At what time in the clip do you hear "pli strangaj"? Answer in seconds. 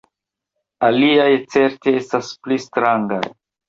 2.43-3.25